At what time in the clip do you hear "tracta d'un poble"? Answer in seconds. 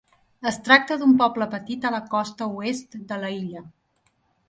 0.67-1.47